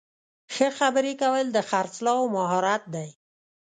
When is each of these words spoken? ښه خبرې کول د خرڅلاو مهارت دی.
ښه 0.53 0.67
خبرې 0.77 1.13
کول 1.21 1.45
د 1.51 1.57
خرڅلاو 1.69 2.23
مهارت 2.35 2.83
دی. 2.93 3.09